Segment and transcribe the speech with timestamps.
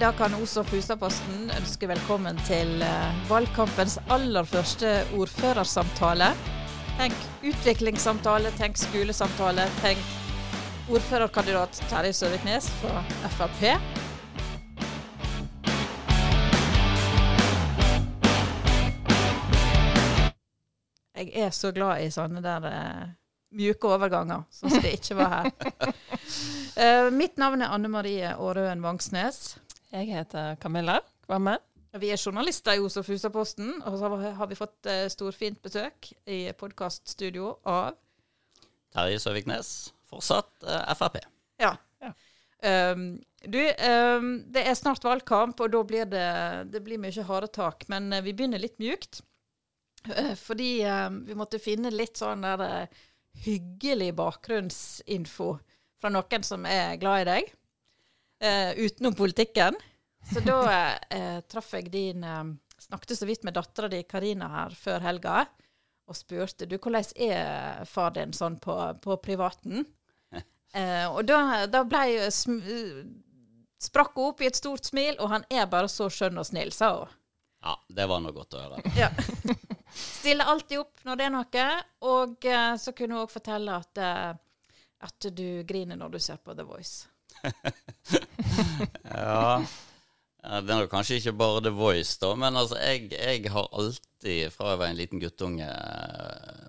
[0.00, 4.88] da kan Os og Fusaposten ønske velkommen til eh, valgkampens aller første
[5.18, 6.30] ordførersamtale.
[6.96, 10.00] Tenk utviklingssamtale, tenk skolesamtale, tenk
[10.88, 13.02] ordførerkandidat Terje Søviknes fra
[13.34, 13.60] Frp.
[21.18, 23.10] Jeg er så glad i sånne der eh,
[23.60, 25.52] mjuke overganger, sånn som det ikke var her.
[26.80, 29.58] uh, mitt navn er Anne Marie Aarøen Vangsnes.
[29.92, 31.58] Jeg heter Camilla Kvamme.
[32.00, 36.50] Vi er journalister i Josef Husaposten, og så har- vi fått eh, storfint besøk i
[36.56, 37.94] podkaststudio av
[38.92, 41.18] Terje Søviknes, fortsatt eh, Frp.
[41.60, 41.74] Ja.
[42.00, 42.12] Ja.
[42.64, 47.48] Um, du, um, det er snart valgkamp, og da blir det, det blir mye harde
[47.52, 47.84] tak.
[47.88, 49.20] Men eh, vi begynner litt mjukt.
[50.46, 52.88] Fordi eh, vi måtte finne litt sånn der
[53.44, 55.58] hyggelig bakgrunnsinfo
[56.00, 57.52] fra noen som er glad i deg,
[58.42, 59.78] eh, utenom politikken.
[60.32, 60.58] Så da
[61.10, 62.44] eh, traff jeg din eh,
[62.82, 65.44] Snakket så vidt med dattera di Karina her før helga,
[66.10, 69.86] og spurte du, hvordan er far din sånn på, på privaten.
[70.72, 72.54] Eh, og da, da ble jeg sm
[73.76, 76.70] sprakk hun opp i et stort smil, og han er bare så skjønn og snill,
[76.72, 77.10] sa hun.
[77.60, 78.80] Ja, det var noe godt å høre.
[78.96, 79.10] Ja.
[79.92, 81.66] Stiller alltid opp når det er noe,
[82.08, 86.40] og eh, så kunne hun òg fortelle at, eh, at du griner når du ser
[86.40, 87.11] på The Voice.
[89.08, 89.62] Ja,
[90.66, 94.72] det er kanskje ikke bare The Voice, da, men altså, jeg, jeg har alltid, fra
[94.72, 95.68] jeg var en liten guttunge,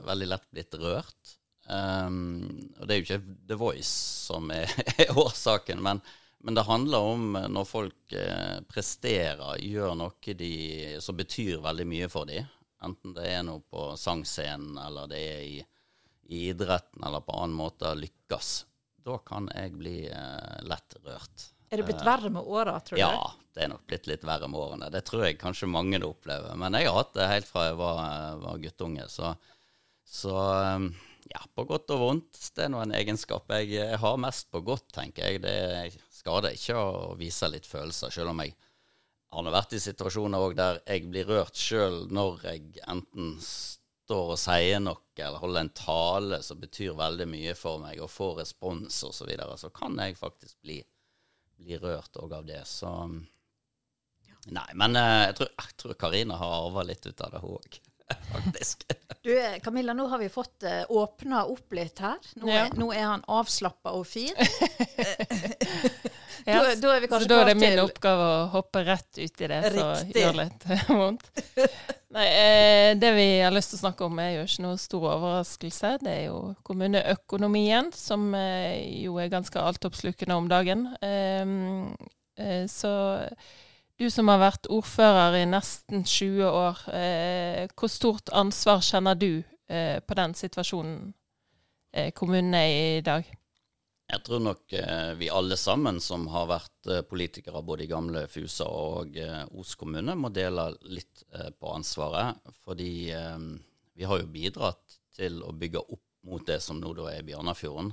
[0.07, 1.37] veldig lett blitt rørt.
[1.63, 3.93] Um, og det er jo ikke The Voice
[4.27, 6.01] som er, er årsaken, men,
[6.43, 10.53] men det handler om når folk eh, presterer, gjør noe de,
[11.01, 12.49] som betyr veldig mye for dem.
[12.83, 15.61] Enten det er noe på sangscenen, eller det er i,
[16.35, 18.51] i idretten, eller på annen måte lykkes.
[19.03, 21.49] Da kan jeg bli eh, lett rørt.
[21.73, 23.01] Er det blitt verre med åra, tror du?
[23.01, 24.91] Ja, det er nok blitt litt verre med årene.
[24.93, 26.53] Det tror jeg kanskje mange opplever.
[26.59, 28.03] Men jeg har hatt det helt fra jeg var,
[28.43, 29.07] var guttunge.
[29.09, 29.33] Så,
[30.05, 30.35] så
[30.77, 30.91] um,
[31.31, 32.43] ja, på godt og vondt.
[32.53, 35.41] Det er nå en egenskap jeg, jeg har mest på godt, tenker jeg.
[35.43, 38.55] Det skader ikke å vise litt følelser, selv om jeg
[39.33, 44.33] har vært i situasjoner òg der jeg blir rørt sjøl når jeg enten står og
[44.41, 48.97] sier noe eller holder en tale som betyr veldig mye for meg, og får respons
[49.05, 50.81] osv., så, videre, så kan jeg faktisk bli
[51.63, 52.63] bli rørt òg av det.
[52.67, 52.89] Så
[54.51, 57.53] Nei, men eh, jeg tror, jeg tror Karina har arva litt ut av det, hun
[57.55, 57.77] òg.
[58.33, 58.83] Faktisk.
[59.23, 62.17] Du, eh, Camilla, nå har vi fått uh, åpna opp litt her.
[62.35, 62.65] Nå, Ja.
[62.75, 64.33] nå er han avslappa og fin.
[66.45, 68.81] Ja, Da- da er vi kanskje så da er det min til- oppgave å hoppe
[68.83, 71.29] rett ut i det som gjør litt vondt.
[72.13, 75.05] Nei, eh, det vi har lyst til å snakke om er jo ikke noe stor
[75.13, 75.93] overraskelse.
[76.03, 80.83] Det er jo kommuneøkonomien, som eh, jo er ganske altoppslukende om dagen.
[80.99, 81.47] Eh,
[82.43, 82.91] eh, så
[83.99, 89.43] du som har vært ordfører i nesten 20 år, eh, hvor stort ansvar kjenner du
[89.69, 91.13] eh, på den situasjonen
[91.93, 93.29] eh, kommunen er i i dag?
[94.13, 98.25] Jeg tror nok eh, vi alle sammen som har vært eh, politikere både i gamle
[98.29, 102.41] Fusa og eh, Os kommune, må dele litt på ansvaret.
[102.65, 102.91] Fordi
[103.93, 107.91] vi har jo bidratt til å bygge opp mot det som nå da er Bjørnafjorden.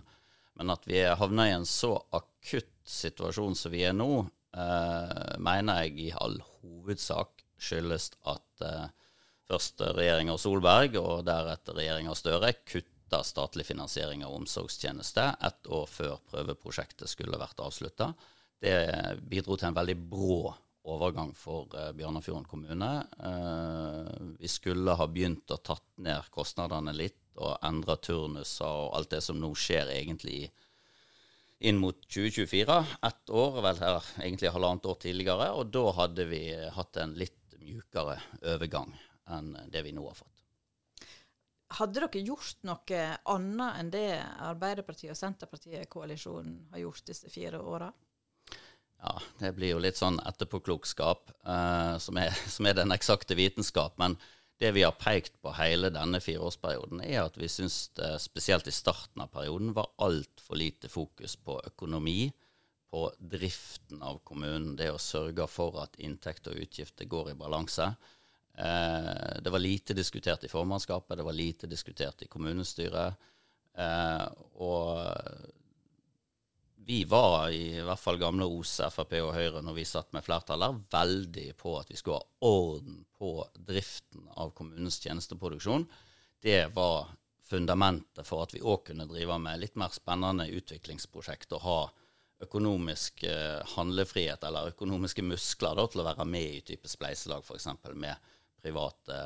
[0.59, 5.30] Men at vi er havna i en så akutt situasjon som vi er nå, eh,
[5.41, 8.89] mener jeg i all hovedsak skyldes at eh,
[9.51, 16.19] først regjeringa Solberg og deretter regjeringa Støre kutta statlig finansiering av omsorgstjeneste ett år før
[16.31, 18.13] prøveprosjektet skulle vært avslutta.
[18.61, 18.75] Det
[19.27, 20.53] bidro til en veldig brå
[20.91, 22.91] overgang for eh, Bjørnafjorden kommune.
[23.21, 29.13] Eh, vi skulle ha begynt å tatt ned kostnadene litt og endra turnuser og alt
[29.15, 30.49] det som nå skjer egentlig
[31.61, 32.77] inn mot 2024.
[33.03, 37.57] Ett år, vel her, egentlig halvannet år tidligere, og da hadde vi hatt en litt
[37.61, 38.17] mjukere
[38.55, 38.95] overgang
[39.31, 40.37] enn det vi nå har fått.
[41.79, 44.07] Hadde dere gjort noe annet enn det
[44.43, 47.93] Arbeiderpartiet og Senterpartiet-koalisjonen har gjort disse fire åra?
[49.01, 53.95] Ja, det blir jo litt sånn etterpåklokskap, uh, som, er, som er den eksakte vitenskap.
[54.03, 54.19] Men
[54.61, 58.75] det vi har pekt på hele denne fireårsperioden, er at vi syns det spesielt i
[58.75, 62.29] starten av perioden var altfor lite fokus på økonomi,
[62.91, 67.87] på driften av kommunen, det å sørge for at inntekt og utgifter går i balanse.
[68.59, 73.29] Eh, det var lite diskutert i formannskapet, det var lite diskutert i kommunestyret.
[73.79, 74.27] Eh,
[74.61, 75.57] og
[76.87, 80.81] vi var i hvert fall gamle Os, Frp og Høyre når vi satt med flertallet,
[80.93, 85.85] veldig på at vi skulle ha orden på driften av kommunens tjenesteproduksjon.
[86.41, 87.11] Det var
[87.51, 91.81] fundamentet for at vi òg kunne drive med litt mer spennende utviklingsprosjekt og ha
[92.41, 97.69] økonomisk eh, handlefrihet eller økonomiske muskler da, til å være med i type spleiselag, f.eks.
[97.93, 98.31] med
[98.63, 99.19] private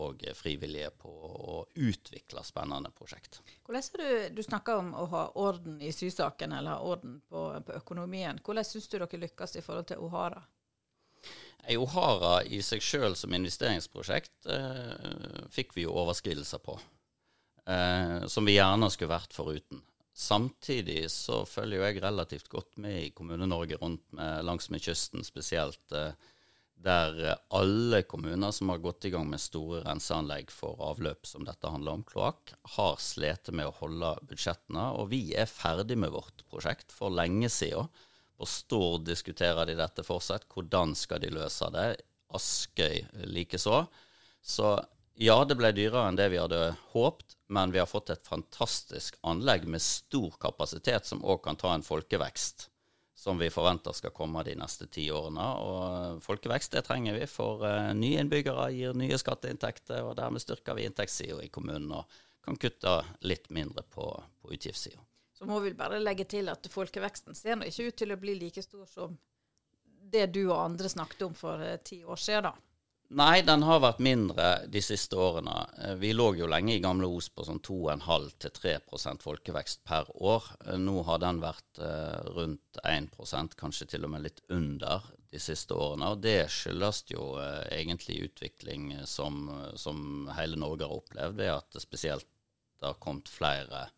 [0.00, 3.40] og frivillige på å utvikle spennende prosjekt.
[3.66, 7.44] Hvordan har du, du snakker om å ha orden i sysaken eller ha orden på,
[7.66, 8.40] på økonomien.
[8.44, 10.42] Hvordan syns du dere lykkes i forhold til Ohara?
[11.70, 16.74] Ohara i seg sjøl som investeringsprosjekt eh, fikk vi jo overskridelser på,
[17.70, 19.82] eh, som vi gjerne skulle vært foruten.
[20.12, 25.24] Samtidig så følger jo jeg relativt godt med i Kommune-Norge rundt med, langs med kysten
[25.24, 26.12] spesielt, eh,
[26.82, 31.70] der alle kommuner som har gått i gang med store renseanlegg for avløp, som dette
[31.70, 34.88] handler om, kloakk, har slitt med å holde budsjettene.
[34.98, 37.90] Og vi er ferdig med vårt prosjekt for lenge siden.
[38.38, 40.48] På Stord diskuterer de dette fortsatt.
[40.50, 41.86] Hvordan skal de løse det?
[42.34, 43.84] Askøy likeså.
[44.42, 44.74] Så
[45.20, 49.20] ja, det ble dyrere enn det vi hadde håpt, men vi har fått et fantastisk
[49.28, 52.71] anlegg med stor kapasitet, som òg kan ta en folkevekst
[53.14, 55.46] som vi forventer skal komme de neste ti årene.
[55.62, 60.78] Og folkevekst det trenger vi, for uh, nye innbyggere gir nye skatteinntekter, og dermed styrker
[60.78, 64.08] vi inntektssida i kommunen og kan kutte litt mindre på,
[64.42, 65.02] på utgiftssida.
[65.38, 68.34] Så må vi bare legge til at folkeveksten ser nå ikke ut til å bli
[68.38, 69.14] like stor som
[70.12, 72.71] det du og andre snakket om for uh, ti år siden, da.
[73.12, 75.66] Nei, den har vært mindre de siste årene.
[75.84, 80.46] Eh, vi lå jo lenge i gamle Os på sånn 2,5-3% folkevekst per år.
[80.64, 85.42] Eh, nå har den vært eh, rundt 1% kanskje til og med litt under de
[85.44, 86.08] siste årene.
[86.14, 87.26] Og det skyldes jo
[87.68, 89.44] egentlig utvikling som,
[89.76, 92.28] som hele Norge har opplevd, ved at det spesielt
[92.80, 93.90] har kommet flere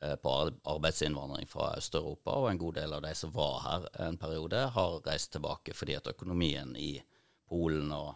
[0.00, 0.32] på
[0.64, 4.96] arbeidsinnvandring fra Øst-Europa, og en god del av de som var her en periode, har
[5.04, 6.94] reist tilbake fordi at økonomien i
[7.50, 8.14] Polen og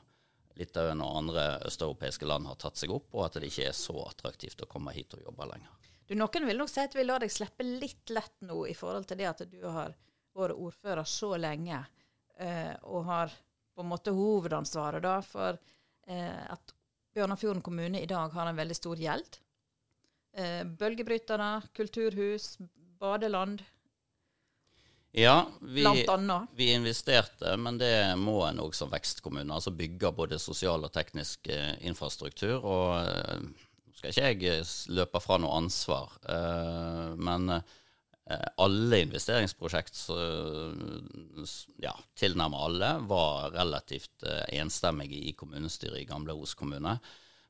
[0.59, 3.97] Litauen og andre østeuropeiske land har tatt seg opp, og at det ikke er så
[4.07, 5.73] attraktivt å komme hit og jobbe lenger.
[6.07, 9.09] Du, Noen vil nok si at vi lar deg slippe litt lett nå i forhold
[9.09, 9.95] til det at du har
[10.35, 11.79] vært ordfører så lenge
[12.39, 13.35] eh, og har
[13.75, 15.59] på en måte hovedansvaret da for
[16.07, 16.75] eh, at
[17.15, 19.39] Bjørnafjorden kommune i dag har en veldig stor gjeld.
[20.35, 22.57] Eh, bølgebrytere, kulturhus,
[22.99, 23.63] badeland,
[25.17, 26.07] ja, vi,
[26.57, 29.55] vi, investerte, men det må en òg som vekstkommune.
[29.55, 32.57] Altså bygge både sosial og teknisk eh, infrastruktur.
[32.59, 39.05] Og eh, nå skal ikke jeg eh, løpe fra noe ansvar, eh, men eh, alle
[39.07, 40.03] investeringsprosjekt,
[41.87, 46.99] ja, tilnærmet alle, var relativt eh, enstemmige i kommunestyret i gamle Os kommune.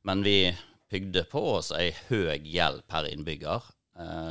[0.04, 0.50] Men vi
[0.92, 3.72] bygde på oss ei høy gjeld per innbygger.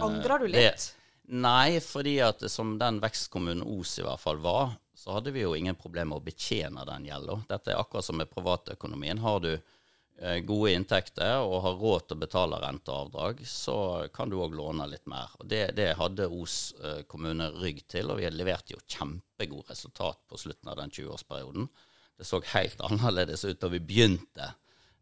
[0.06, 0.94] Angrer du litt?
[0.94, 5.44] Det, Nei, fordi at som den vekstkommunen Os i hvert fall var, så hadde vi
[5.44, 7.38] jo ingen problemer med å betjene den gjelda.
[7.50, 9.22] Dette er akkurat som med privatøkonomien.
[9.24, 13.78] Har du eh, gode inntekter og har råd til å betale renteavdrag, så
[14.16, 15.32] kan du òg låne litt mer.
[15.40, 20.22] Og det, det hadde Os eh, kommune rygg til, og vi leverte jo kjempegode resultat
[20.28, 21.72] på slutten av den 20-årsperioden.
[22.20, 24.54] Det så helt annerledes ut da vi begynte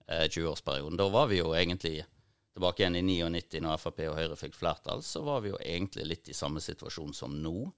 [0.08, 0.94] 20-årsperioden.
[0.94, 2.00] Eh, da var vi jo egentlig
[2.54, 6.08] tilbake igjen i 99, når Frp og Høyre fikk flertall, så var vi jo egentlig
[6.08, 7.72] litt i samme situasjon som nå,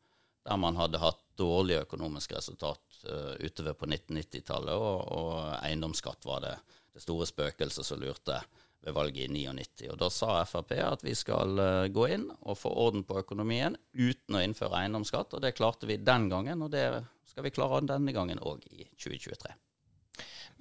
[0.43, 6.43] der man hadde hatt dårlige økonomiske resultat uh, utover på 1990-tallet, og, og, eiendomsskatt var
[6.43, 6.53] det,
[6.93, 8.41] det store spøkelset som lurte
[8.83, 9.87] ved valget i 99.
[9.93, 13.77] Og da sa Frp at vi skal uh, gå inn og få orden på økonomien
[13.93, 16.87] uten å innføre eiendomsskatt, og det klarte vi den gangen, og det
[17.29, 19.53] skal vi klare denne gangen òg i 2023.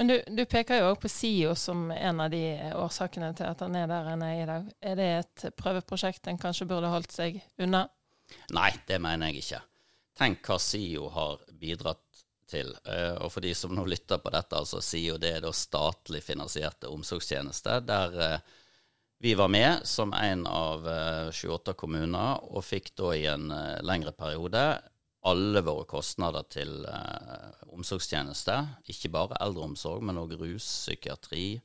[0.00, 2.44] Men du, du peker jo òg på SIO som en av de
[2.78, 4.70] årsakene til at han er der han er i dag.
[4.80, 7.86] Er det et prøveprosjekt en kanskje burde holdt seg unna?
[8.56, 9.60] Nei, det mener jeg ikke.
[10.18, 12.74] Tenk hva SIO har bidratt til.
[12.84, 16.22] Eh, og for de som nå lytter på dette, altså SIO det er da statlig
[16.24, 18.38] finansierte omsorgstjenester, der eh,
[19.22, 20.86] vi var med som en av
[21.30, 23.52] 28 eh, kommuner og fikk da i en
[23.86, 24.64] lengre periode
[25.22, 28.66] alle våre kostnader til eh, omsorgstjenester.
[28.90, 31.60] Ikke bare eldreomsorg, men òg rus, psykiatri,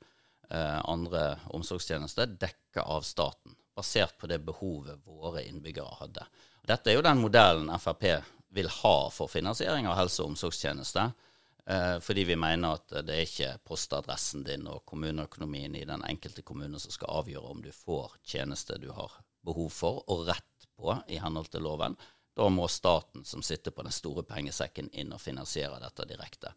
[0.49, 3.57] eh, andre omsorgstjenester, dekka av staten.
[3.77, 6.25] Basert på det behovet våre innbyggere hadde.
[6.67, 8.05] Dette er jo den modellen Frp
[8.57, 11.13] vil ha for finansiering av helse- og omsorgstjenester.
[11.67, 16.45] Eh, fordi vi mener at det er ikke postadressen din og kommuneøkonomien i den enkelte
[16.45, 20.93] kommune som skal avgjøre om du får tjenester du har behov for og rett på
[21.11, 21.97] i henhold til loven.
[22.37, 26.53] Da må staten, som sitter på den store pengesekken, inn og finansiere dette direkte.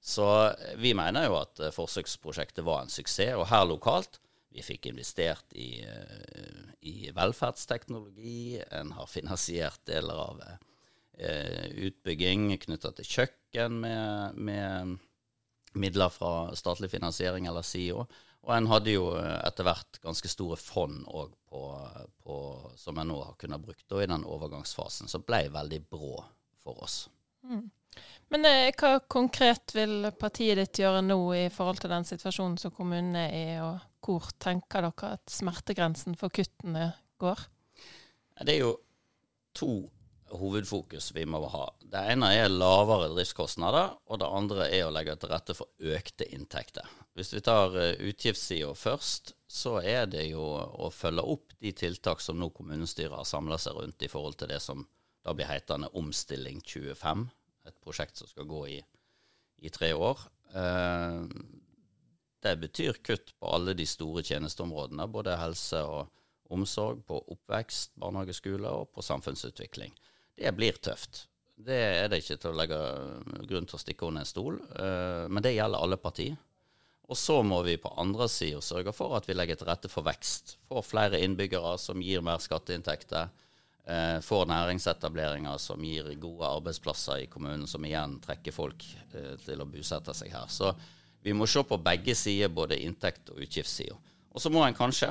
[0.00, 3.34] Så eh, vi mener jo at eh, forsøksprosjektet var en suksess.
[3.38, 4.20] Og her lokalt
[4.54, 8.60] vi fikk investert i, eh, i velferdsteknologi.
[8.78, 10.42] En har finansiert deler av
[11.18, 14.92] utbygging knytta til kjøkken med, med,
[15.74, 18.04] midler fra statlig finansiering eller SIO.
[18.46, 21.62] Og en hadde jo etter hvert ganske store fond òg på,
[22.22, 22.36] på,
[22.78, 26.14] som en nå har kunnet brukt i den overgangsfasen, som ble veldig brå
[26.62, 27.02] for oss.
[27.44, 27.66] Mm.
[28.32, 32.74] Men eh, hva konkret vil partiet ditt gjøre nå i forhold til den situasjonen som
[32.76, 37.46] kommunen er i, og hvor tenker dere at smertegrensen for kuttene går?
[38.38, 38.74] Det er jo
[39.56, 39.72] to
[40.36, 41.64] hovedfokus vi må ha.
[41.80, 46.28] Det ene er lavere driftskostnader, og det andre er å legge til rette for økte
[46.34, 46.86] inntekter.
[47.18, 52.20] Hvis vi tar eh, utgiftssida først, så er det jo å følge opp de tiltak
[52.20, 54.84] som nå kommunestyret har samla seg rundt i forhold til det som
[55.24, 57.26] da blir hetende Omstilling 25
[57.68, 58.78] et prosjekt som skal gå i,
[59.64, 60.20] i tre år.
[60.54, 61.24] Eh,
[62.44, 66.06] det betyr kutt på alle de store tjenesteområdene, både helse og
[66.54, 69.92] omsorg, på oppvekst, barnehage, skole og på samfunnsutvikling.
[70.38, 71.24] Det blir tøft.
[71.58, 72.78] Det er det ikke til å legge
[73.50, 76.36] grunn til å stikke under en stol, eh, men det gjelder alle partier.
[77.08, 80.06] Og så må vi på andre sida sørge for at vi legger til rette for
[80.06, 80.58] vekst.
[80.68, 83.30] Får flere innbyggere som gir mer skatteinntekter
[83.88, 89.64] eh, får næringsetableringer som gir gode arbeidsplasser i kommunen, som igjen trekker folk eh, til
[89.64, 90.46] å bosette seg her.
[90.52, 90.74] Så
[91.24, 93.96] vi må se på begge sider, både inntekt- og utgiftssida.
[94.28, 95.10] Og så må en kanskje,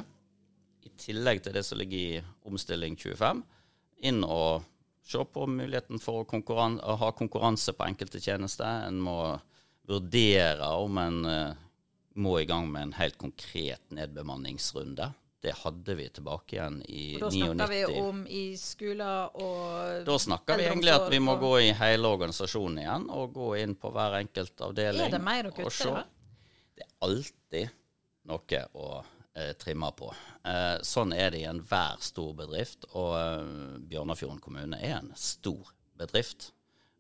[0.85, 3.41] i tillegg til det som ligger i Omstilling 25,
[4.07, 4.63] inn og
[5.07, 8.87] se på muligheten for å, konkurran å ha konkurranse på enkelte tjenester.
[8.87, 9.19] En må
[9.87, 11.63] vurdere om en uh,
[12.17, 15.11] må i gang med en helt konkret nedbemanningsrunde.
[15.41, 17.21] Det hadde vi tilbake igjen i 99.
[17.21, 21.51] Da snakker vi om i skoler og Da snakker vi egentlig at vi må gå
[21.61, 25.05] i hele organisasjonen igjen, og gå inn på hver enkelt avdeling.
[25.05, 26.01] Er det mer å kutte?
[26.77, 27.77] Det er alltid
[28.27, 28.89] noe å
[29.37, 30.11] eh, trimme på.
[30.43, 35.73] Eh, sånn er det i enhver stor bedrift, og eh, Bjørnafjorden kommune er en stor
[35.97, 36.51] bedrift.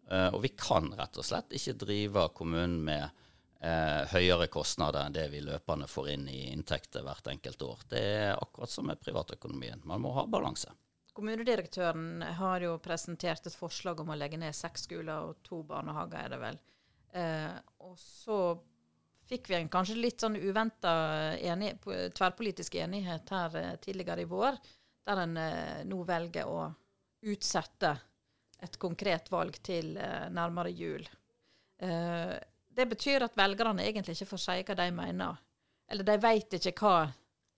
[0.09, 3.23] Eh, og vi kan rett og slett ikke drive kommunen med
[3.57, 7.79] høyere kostnader enn det vi løpende får inn i inntekter hvert enkelt år.
[7.89, 9.81] Det er akkurat som med privatøkonomien.
[9.89, 10.69] Man må ha balanse.
[11.17, 16.19] Kommunedirektøren har jo presentert et forslag om å legge ned seks skoler og to barnehager,
[16.21, 16.61] er det vel.
[17.89, 18.37] Og så
[19.27, 20.91] fikk vi en kanskje litt sånn uventa
[21.37, 24.59] enig, tverrpolitisk enighet her eh, tidligere i vår,
[25.07, 26.67] der en eh, nå velger å
[27.27, 27.93] utsette
[28.63, 31.05] et konkret valg til eh, nærmere jul.
[31.81, 32.35] Eh,
[32.77, 35.39] det betyr at velgerne egentlig ikke får si hva de mener.
[35.87, 37.07] Eller de vet ikke hva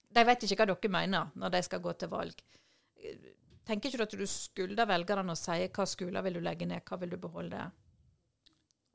[0.10, 2.40] de vet ikke hva dere mener når de skal gå til valg.
[3.68, 6.82] Tenker ikke du at du skylder velgerne å si hva skoler vil du legge ned,
[6.88, 7.68] hva vil du beholde?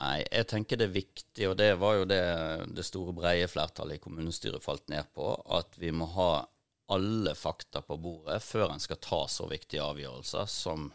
[0.02, 2.22] Nei, jeg tenker det er viktig, og det var jo det
[2.74, 6.32] det store breie flertallet i kommunestyret falt ned på, at vi må ha
[6.94, 10.90] alle fakta på bordet før en skal ta så viktige avgjørelser som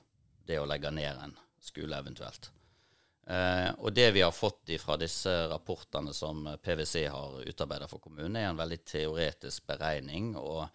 [0.46, 2.52] det å legge ned en skole eventuelt.
[3.30, 8.38] Eh, og det vi har fått fra disse rapportene som PwC har utarbeidet for kommunen,
[8.38, 10.68] er en veldig teoretisk beregning, og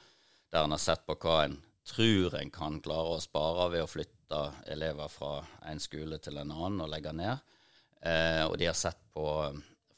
[0.55, 3.91] der en har sett på hva en tror en kan klare å spare ved å
[3.91, 4.41] flytte
[4.73, 5.35] elever fra
[5.69, 7.43] en skole til en annen og legge ned.
[8.05, 9.27] Eh, og de har sett på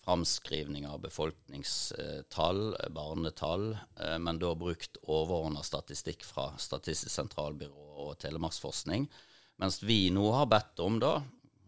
[0.06, 9.08] framskrivning av befolkningstall, barnetall, eh, men da brukt overordna statistikk fra Statistisk sentralbyrå og Telemarksforskning.
[9.58, 11.18] Mens vi nå har bedt om da,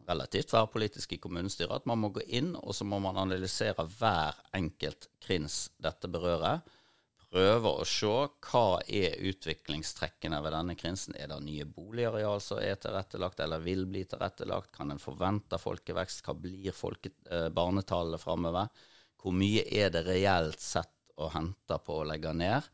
[0.09, 4.39] relativt tverrpolitisk i kommunestyret, at man må gå inn og så må man analysere hver
[4.57, 6.63] enkelt krins dette berører.
[7.29, 11.17] Prøve å se hva er utviklingstrekkene ved denne krinsen.
[11.21, 14.73] Er det nye boligareal som er tilrettelagt eller vil bli tilrettelagt?
[14.73, 16.23] Kan en forvente folkevekst?
[16.25, 18.73] Hva blir eh, barnetallet framover?
[19.21, 22.65] Hvor mye er det reelt sett å hente på å legge ned?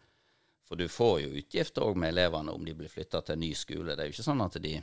[0.68, 3.50] For du får jo utgifter òg med elevene om de blir flytta til en ny
[3.58, 3.96] skole.
[3.96, 4.78] Det er jo ikke sånn at de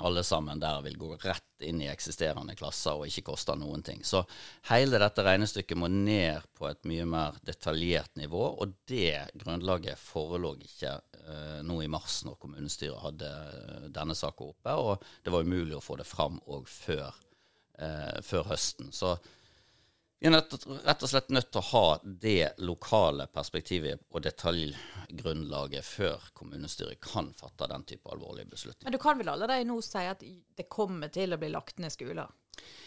[0.00, 4.02] alle sammen der vil gå rett inn i eksisterende klasser og ikke koste noen ting.
[4.06, 4.22] Så
[4.70, 10.54] hele dette regnestykket må ned på et mye mer detaljert nivå, og det grunnlaget forelå
[10.64, 15.44] ikke eh, nå i mars når kommunestyret hadde uh, denne saka oppe, og det var
[15.44, 17.20] umulig å få det fram òg før,
[17.78, 18.92] eh, før høsten.
[18.96, 19.16] Så
[20.20, 25.86] vi er nødt, rett og slett nødt til å ha det lokale perspektivet og detaljgrunnlaget
[25.86, 28.84] før kommunestyret kan fatte den type alvorlige beslutninger.
[28.84, 31.94] Men du kan vel allerede nå si at det kommer til å bli lagt ned
[31.94, 32.28] skoler?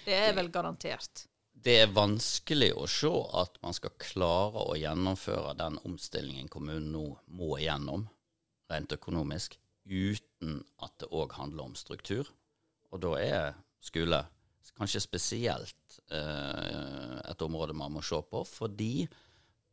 [0.05, 1.25] Det er vel garantert?
[1.63, 3.09] Det er vanskelig å se
[3.41, 8.05] at man skal klare å gjennomføre den omstillingen kommunen nå må gjennom,
[8.69, 9.57] rent økonomisk,
[9.89, 12.29] uten at det òg handler om struktur.
[12.93, 14.21] Og da er skole
[14.77, 19.07] kanskje spesielt eh, et område man må se på, fordi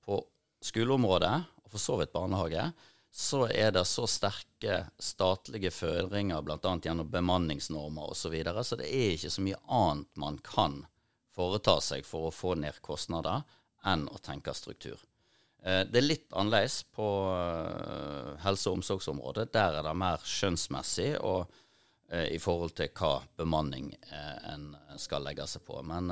[0.05, 0.21] på
[0.65, 2.71] skoleområdet, og for så vidt barnehage,
[3.11, 6.75] så er det så sterke statlige føringer, bl.a.
[6.85, 10.83] gjennom bemanningsnormer osv., så, videre, så det er ikke så mye annet man kan
[11.35, 13.43] foreta seg for å få ned kostnader
[13.87, 15.01] enn å tenke struktur.
[15.63, 19.51] Eh, det er litt annerledes på eh, helse- og omsorgsområdet.
[19.57, 21.51] Der er det mer skjønnsmessig og
[22.11, 23.93] i forhold til hva bemanning
[24.51, 25.77] en skal legge seg på.
[25.87, 26.11] Men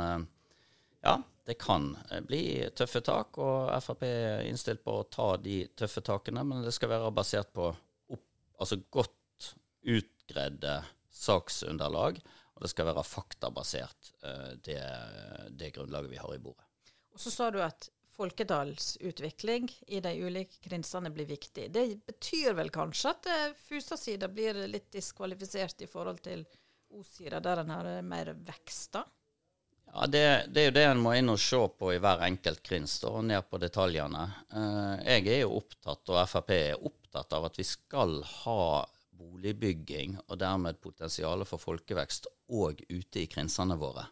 [1.03, 1.91] ja, det kan
[2.29, 2.43] bli
[2.77, 6.45] tøffe tak, og Frp er innstilt på å ta de tøffe takene.
[6.47, 8.25] Men det skal være basert på opp,
[8.61, 9.51] altså godt
[9.89, 10.79] utgredde
[11.11, 12.23] saksunderlag,
[12.55, 14.13] og det skal være faktabasert,
[14.67, 14.81] det,
[15.59, 16.67] det grunnlaget vi har i bordet.
[17.15, 21.69] Og Så sa du at folketallsutvikling i de ulike krinsene blir viktig.
[21.71, 26.43] Det betyr vel kanskje at eh, Fusa-sida blir litt diskvalifisert i forhold til
[26.99, 28.97] O-sida, der en har mer vekst?
[28.97, 29.05] da?
[29.93, 32.63] Ja, det, det, er jo det en må inn og se på i hver enkelt
[32.65, 34.27] krins, og ned på detaljene.
[34.51, 38.85] Eh, jeg er jo opptatt, og Frp er opptatt av at vi skal ha
[39.19, 44.09] boligbygging, og dermed potensialet for folkevekst òg ute i krinsene våre.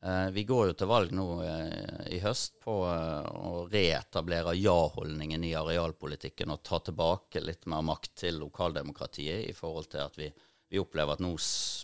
[0.00, 5.42] Eh, vi går jo til valg nå eh, i høst på eh, å reetablere ja-holdningen
[5.44, 10.28] i arealpolitikken og ta tilbake litt mer makt til lokaldemokratiet i forhold til at vi,
[10.70, 11.32] vi opplever at nå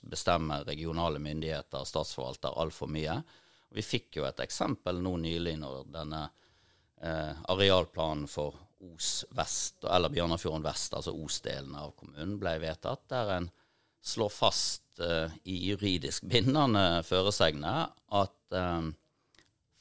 [0.06, 3.18] bestemmer regionale myndigheter, og statsforvalter, altfor mye.
[3.74, 6.22] Vi fikk jo et eksempel nå nylig når denne
[7.02, 13.30] eh, arealplanen for Os vest, eller Bjørnafjorden vest, altså Os-delen av kommunen, ble vedtatt, der
[13.38, 13.46] en
[14.04, 17.88] slår fast uh, i juridisk bindende føresegner
[18.20, 19.00] at um, eh,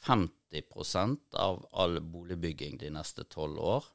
[0.03, 3.89] 50% av all boligbygging de neste tolv år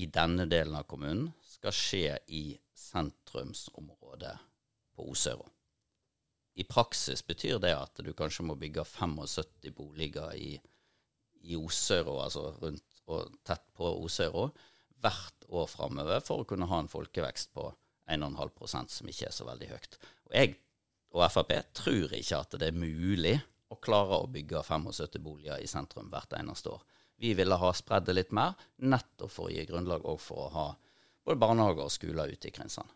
[0.00, 2.42] i denne delen av kommunen skal skje i
[2.76, 4.34] sentrumsområdet
[4.96, 5.46] på Osøra.
[6.56, 10.54] I praksis betyr det at du kanskje må bygge 75 boliger i,
[11.44, 14.48] i Osøra, altså rundt og tett på Osøra,
[15.04, 17.68] hvert år framover for å kunne ha en folkevekst på
[18.10, 19.98] 1,5% som ikke er så veldig høyt.
[20.28, 20.56] Og jeg
[21.16, 23.36] og Frp tror ikke at det er mulig
[23.72, 26.82] å klare å bygge 75 boliger i sentrum hvert eneste år.
[27.16, 28.52] Vi ville ha spredd det litt mer,
[28.84, 30.66] nettopp for å gi grunnlag òg for å ha
[31.26, 32.92] både barnehager og skoler ute i Krinsand.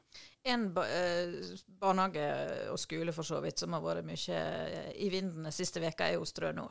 [0.46, 1.32] En ba eh,
[1.80, 2.26] barnehage
[2.72, 4.42] og skole for så vidt som har vært mye
[4.96, 6.68] i vinden siste veka, er jo Strø nå.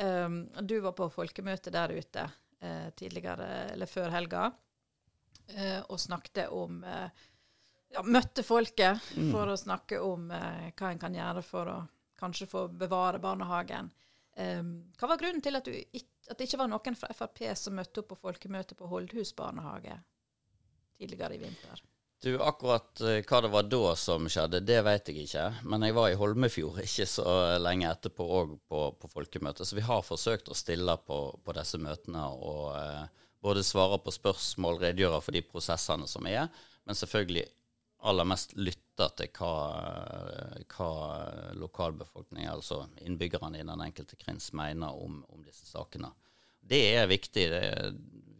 [0.00, 4.46] Um, du var på folkemøte der ute uh, tidligere, eller før helga,
[5.56, 7.10] uh, og snakket om uh,
[7.94, 9.30] ja, møtte folket mm.
[9.32, 11.78] for å snakke om eh, hva en kan gjøre for å
[12.20, 13.90] kanskje få bevare barnehagen.
[14.36, 17.74] Um, hva var grunnen til at, du, at, det ikke var noen fra Frp som
[17.76, 19.96] møtte opp på folkemøte på Holdhus barnehage
[21.00, 21.82] tidligere i vinter?
[22.20, 25.46] Du, Akkurat uh, hva det var da som skjedde, det vet jeg ikke.
[25.64, 29.86] Men jeg var i Holmefjord ikke så lenge etterpå òg på, på folkemøtet, så vi
[29.88, 35.22] har forsøkt å stille på, på disse møtene og eh, både svare på spørsmål, redegjøre
[35.24, 36.52] for de prosessene som er,
[36.84, 37.48] men selvfølgelig
[38.02, 39.52] aller mest lytter til hva,
[40.72, 40.90] hva
[41.58, 46.12] lokalbefolkningen, altså innbyggerne i den enkelte krins, mener om, om disse sakene.
[46.60, 47.46] Det er viktig.
[47.50, 47.62] Det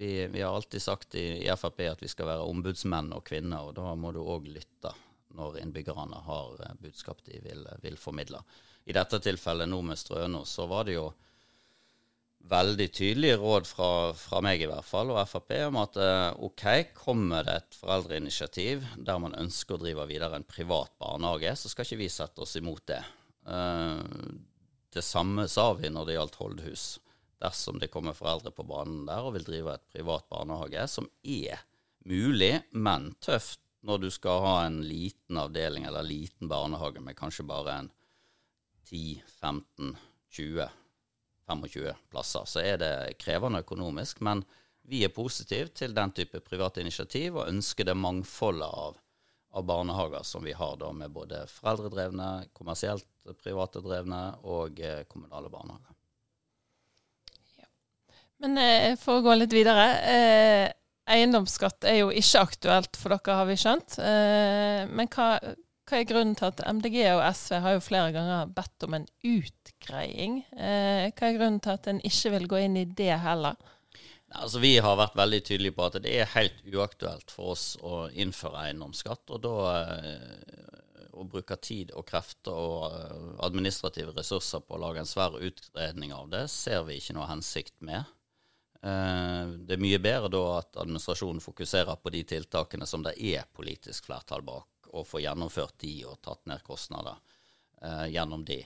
[0.00, 3.66] vi, vi, har alltid sagt i, i, Frp at vi skal være ombudsmenn og -kvinner,
[3.68, 4.94] og da må du òg lytte
[5.36, 8.40] når innbyggerne har budskap de vil, vil formidle.
[8.84, 11.10] I dette tilfellet nå med Strøno, så var det jo
[12.48, 16.64] veldig tydelige råd fra, fra, meg i hvert fall, og Frp om at eh, OK,
[16.96, 21.86] kommer det et foreldreinitiativ der man ønsker å drive videre en privat barnehage, så skal
[21.86, 23.02] ikke vi sette oss imot det.
[23.46, 24.00] Uh,
[24.92, 26.84] det samme sa vi når det gjaldt Holdhus.
[27.40, 31.62] Dersom det kommer foreldre på banen der og vil drive et privat barnehage, som er
[32.08, 37.48] mulig, men tøft når du skal ha en liten avdeling eller liten barnehage med kanskje
[37.48, 37.88] bare en
[38.90, 40.68] 10-15-20
[41.50, 44.22] 25 plasser, så er det krevende økonomisk.
[44.24, 44.44] Men
[44.90, 48.98] vi er positive til den type private initiativ og ønsker det mangfoldet av,
[49.54, 53.06] av barnehager som vi har da med både foreldredrevne, kommersielt
[53.42, 55.96] private drevne og eh, kommunale barnehager.
[57.60, 57.68] Ja.
[58.42, 59.88] Men eh, for å gå litt videre.
[60.10, 60.66] Eh,
[61.10, 63.98] eiendomsskatt er jo ikke aktuelt for dere, har vi skjønt.
[64.02, 65.32] Eh, men hva
[65.90, 69.06] hva er grunnen til at MDG og SV har jo flere ganger bedt om en
[69.26, 70.40] utgreiing?
[70.54, 73.58] Eh, hva er grunnen til at en ikke vil gå inn i det heller?
[74.38, 78.04] Altså, vi har vært veldig tydelige på at det er helt uaktuelt for oss å
[78.14, 79.32] innføre eiendomsskatt.
[79.34, 79.56] Og da
[79.96, 80.70] eh,
[81.18, 86.14] å bruke tid og krefter og eh, administrative ressurser på å lage en svær utredning
[86.14, 88.06] av det, ser vi ikke noe hensikt med.
[88.86, 93.50] Eh, det er mye bedre da at administrasjonen fokuserer på de tiltakene som det er
[93.58, 97.18] politisk flertall bak å få gjennomført de og tatt ned kostnader
[97.82, 98.60] eh, gjennom de.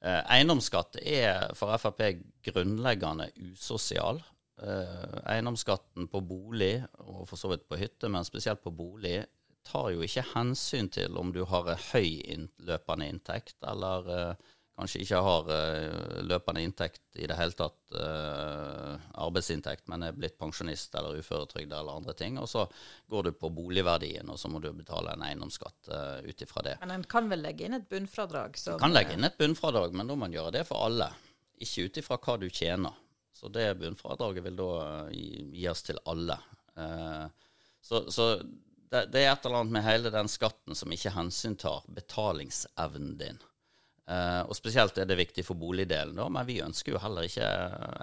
[0.00, 2.02] Eh, eiendomsskatt er for Frp
[2.46, 4.22] grunnleggende usosial.
[4.62, 9.18] Eh, eiendomsskatten på bolig, og for så vidt på hytte, men spesielt på bolig,
[9.66, 12.22] tar jo ikke hensyn til om du har høy
[12.68, 18.96] løpende inntekt, eller eh, kanskje ikke har uh, løpende inntekt i det hele tatt, uh,
[19.24, 22.36] arbeidsinntekt, men er blitt pensjonist eller uføretrygda eller andre ting.
[22.42, 22.66] Og så
[23.10, 26.76] går du på boligverdien, og så må du betale en eiendomsskatt uh, ut ifra det.
[26.82, 28.60] Men en kan vel legge inn et bunnfradrag?
[28.60, 31.08] Som, kan legge inn et bunnfradrag, men da må man gjøre det for alle.
[31.56, 33.00] Ikke ut ifra hva du tjener.
[33.36, 34.70] Så det bunnfradraget vil da
[35.12, 36.38] gis til alle.
[37.84, 38.30] så, så
[38.90, 43.40] det, det, er et eller annet med hele den skatten som ikke hensyntar betalingsevnen din.
[44.06, 47.46] Uh, og Spesielt er det viktig for boligdelen, da, men vi ønsker jo heller ikke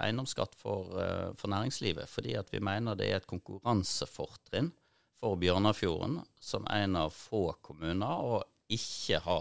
[0.04, 2.12] eiendomsskatt for, uh, for næringslivet.
[2.12, 4.74] Fordi at vi mener det er et konkurransefortrinn
[5.16, 8.42] for Bjørnafjorden som en av få kommuner å
[8.74, 9.40] ikke ha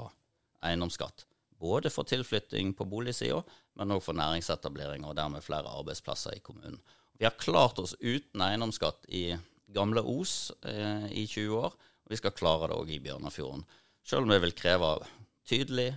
[0.63, 1.27] eiendomsskatt.
[1.63, 3.41] Både for tilflytting på boligsida,
[3.79, 6.79] men òg for næringsetablering og dermed flere arbeidsplasser i kommunen.
[7.19, 9.33] Vi har klart oss uten eiendomsskatt i
[9.75, 13.67] gamle Os uh, i 20 år, og vi skal klare det òg i Bjørnafjorden.
[14.07, 14.95] Selv om det vil kreve
[15.49, 15.91] tydelig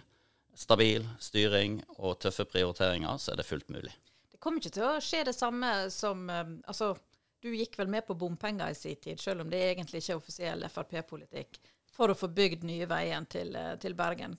[0.55, 3.93] stabil styring og tøffe prioriteringer, så er det fullt mulig.
[4.31, 6.93] Det kommer ikke til å skje det samme som eh, Altså,
[7.41, 10.21] du gikk vel med på bompenger i sin tid, selv om det egentlig ikke er
[10.21, 11.59] offisiell Frp-politikk,
[11.93, 14.37] for å få bygd nye veien til, eh, til, Bergen.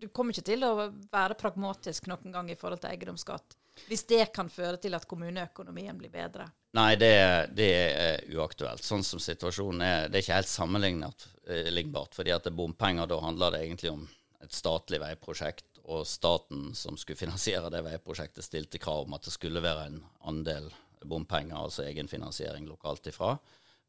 [0.00, 3.58] Du kommer ikke til å være pragmatisk noen gang i forhold til eiendomsskatt,
[3.88, 6.46] hvis det kan føre til at kommuneøkonomien blir bedre?
[6.76, 7.12] Nei, det,
[7.56, 8.84] det, er uaktuelt.
[8.84, 12.14] Sånn som situasjonen er, det er ikke helt sammenlignbart.
[12.14, 14.04] fordi at det bompenger, da handler det egentlig om
[14.44, 19.34] et statlig veiprosjekt, og staten som skulle finansiere det veiprosjektet, stilte krav om at det
[19.34, 20.68] skulle være en andel
[21.04, 23.34] bompenger, altså egenfinansiering lokalt ifra.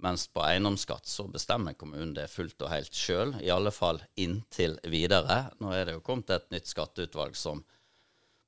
[0.02, 4.80] Mens på eiendomsskatt så bestemmer kommunen det fullt og helt sjøl, i alle fall inntil
[4.90, 5.44] videre.
[5.62, 7.62] Nå er det jo kommet et nytt skatteutvalg som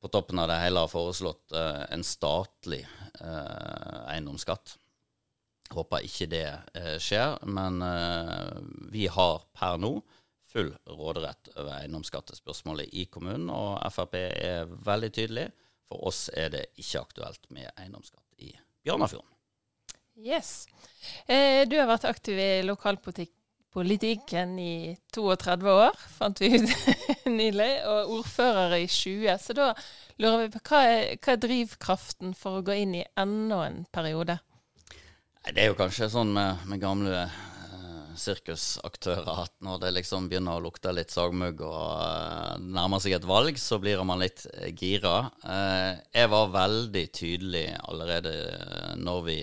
[0.03, 4.73] på toppen av det hele har foreslått eh, en statlig eh, eiendomsskatt.
[5.77, 7.79] Håper ikke det eh, skjer, men
[8.91, 9.93] vi har per nå
[10.53, 15.47] full råderett over eiendomsskattespørsmålet i kommunen, og Frp er veldig tydelig.
[15.89, 18.53] For oss er det ikke aktuelt med eiendomsskatt i
[18.85, 19.29] Bjørnafjorden.
[20.13, 20.67] Yes.
[21.25, 26.73] Eh, du har vært aktiv i lokalpolitikken i 32 år, fant vi ut
[27.39, 29.25] nylig, og ordfører i 20.
[29.41, 29.71] Så da
[30.21, 33.81] lurer vi på hva er, hva er drivkraften for å gå inn i enda en
[33.93, 34.37] periode?
[35.43, 37.25] Det er jo kanskje sånn med, med gamle
[38.19, 43.27] sirkusaktører at når det liksom begynner å lukte litt sagmugg og uh, nærmer seg et
[43.27, 45.29] valg, så blir man litt uh, gira.
[45.43, 48.33] Uh, jeg var veldig tydelig allerede
[49.01, 49.37] når vi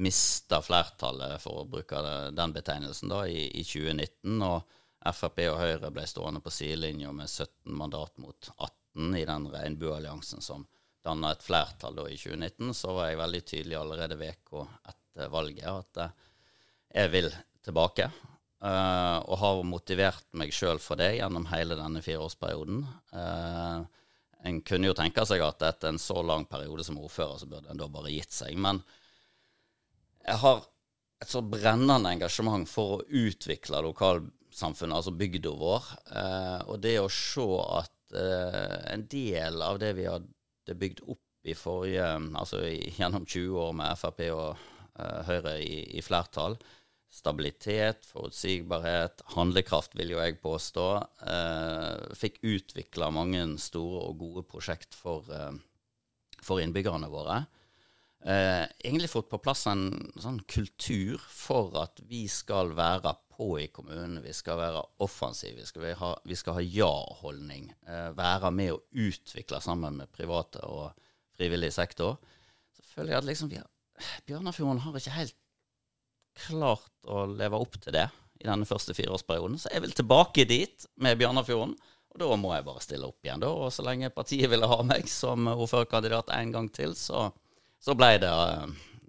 [0.00, 2.00] mista flertallet, for å bruke
[2.36, 4.38] den betegnelsen, da, i, i, 2019.
[4.46, 9.48] Og Frp og Høyre ble stående på sidelinja med 17 mandat mot 18 i den
[9.52, 10.66] regnbuealliansen som
[11.04, 12.74] danna et flertall da i 2019.
[12.76, 16.02] Så var jeg veldig tydelig allerede uka etter valget at
[16.90, 17.30] jeg vil
[17.64, 18.10] tilbake.
[18.60, 22.82] Uh, og har motivert meg sjøl for det gjennom hele denne fireårsperioden.
[23.08, 23.86] Uh,
[24.44, 27.72] en kunne jo tenke seg at etter en så lang periode som ordfører, så burde
[27.72, 28.58] en da bare gitt seg.
[28.60, 28.82] Men
[30.26, 30.60] jeg har
[31.24, 35.88] et så brennende engasjement for å utvikle lokalsamfunnet, altså bygda vår.
[36.12, 41.54] Uh, og det å se at en del av det vi hadde bygd opp i
[41.54, 44.64] forrige Altså gjennom 20 år med Frp og
[45.28, 46.56] Høyre i, i flertall,
[47.10, 50.86] stabilitet, forutsigbarhet, handlekraft, vil jo jeg påstå.
[51.26, 55.58] Eh, fikk utvikla mange store og gode prosjekt for, eh,
[56.40, 57.46] for innbyggerne våre.
[58.22, 63.68] Eh, egentlig fått på plass en sånn kultur for at vi skal være på i
[63.72, 64.20] kommunen.
[64.22, 65.56] Vi skal være offensive.
[65.56, 67.70] Vi skal ha, vi skal ha ja-holdning.
[67.88, 70.92] Eh, være med å utvikle sammen med private og
[71.38, 72.20] frivillig sektor.
[72.76, 73.70] Så føler jeg at liksom vi har,
[74.28, 75.39] Bjørnafjorden har ikke helt
[76.46, 78.08] klart å leve opp til det
[78.40, 79.58] i denne første fireårsperioden.
[79.60, 81.74] Så jeg vil tilbake dit med Bjørnafjorden.
[82.10, 83.50] Og da må jeg bare stille opp igjen, da.
[83.52, 87.28] Og så lenge partiet ville ha meg som ordførerkandidat en gang til, så,
[87.78, 88.32] så ble, det,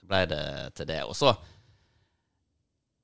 [0.06, 0.44] ble, det,
[0.78, 1.00] til det.
[1.08, 1.34] Og så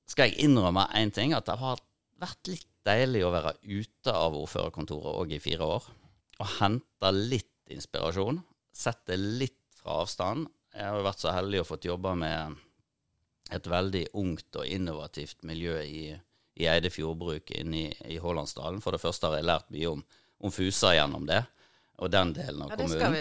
[0.08, 1.82] skal jeg innrømme én ting, at det har
[2.22, 5.90] vært litt deilig å være ute av ordførerkontoret òg i fire år.
[6.38, 8.40] Og hente litt inspirasjon.
[8.76, 10.46] Sette litt fra avstand.
[10.76, 12.62] Jeg har jo vært så heldig å fått jobbe med
[13.54, 16.08] et veldig ungt og innovativt miljø i,
[16.60, 18.82] i Eide fjordbruk inne i, i Hålandsdalen.
[18.84, 20.04] For det første har jeg lært mye om,
[20.44, 21.44] om Fusa gjennom det,
[21.98, 23.16] og den delen av ja, kommunen.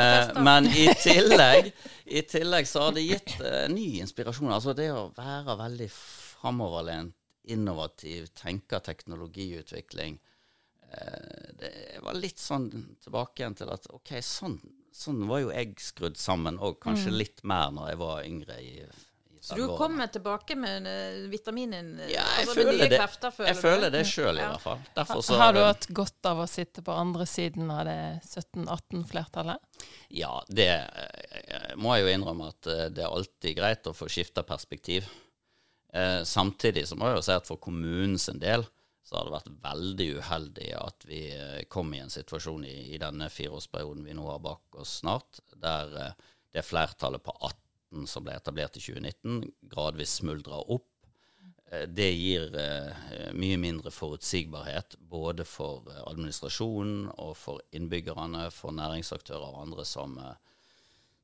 [0.00, 1.70] Eh, men i tillegg,
[2.06, 4.50] i tillegg, så har det gitt eh, ny inspirasjon.
[4.54, 7.14] Altså det å være veldig framoverlent,
[7.46, 10.16] innovativ, tenke teknologiutvikling.
[10.90, 12.66] Eh, det var litt sånn
[13.02, 14.58] tilbake igjen til at OK, sånn,
[14.94, 17.18] sånn var jo jeg skrudd sammen, og kanskje mm.
[17.20, 18.72] litt mer når jeg var yngre i
[19.46, 23.58] Så du kommer tilbake med uh, vitaminen ja, jeg altså, føler det, krefter, føler jeg
[23.60, 24.80] føler det sjøl, i hvert fall.
[24.96, 29.84] Derfor så har du hatt godt av å sitte på andre siden av det 17-18-flertallet?
[30.18, 30.72] Ja, det
[31.78, 35.06] må jeg jo innrømme at det er alltid greit å få skifta perspektiv.
[35.94, 38.66] Eh, samtidig så må jeg jo si at for kommunens del
[39.06, 41.20] så har det vært veldig uheldig at vi
[41.70, 45.94] kom i en situasjon i, i denne fireårsperioden vi nå har bak oss snart, der
[46.50, 47.65] det flertallet på 18
[48.06, 50.88] som ble etablert i 2019, gradvis smuldra opp.
[51.70, 52.92] Eh, det gir eh,
[53.32, 60.18] mye mindre forutsigbarhet både for eh, administrasjonen og for innbyggerne, for næringsaktører og andre som,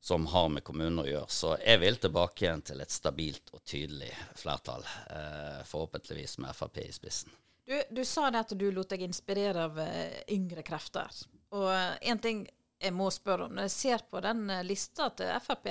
[0.01, 1.29] som har med kommunen å gjøre.
[1.31, 4.83] Så jeg vil tilbake igjen til et stabilt og tydelig flertall,
[5.69, 7.31] forhåpentligvis med Frp i spissen.
[7.63, 9.79] Du, du sa det at du lot deg inspirere av
[10.27, 11.07] yngre krefter.
[11.55, 12.43] Og en ting
[12.83, 15.69] jeg må spørre om, når jeg ser på den lista til Frp,